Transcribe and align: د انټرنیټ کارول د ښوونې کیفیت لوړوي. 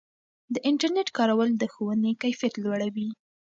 د 0.53 0.55
انټرنیټ 0.69 1.09
کارول 1.17 1.49
د 1.57 1.63
ښوونې 1.73 2.11
کیفیت 2.23 2.53
لوړوي. 2.63 3.07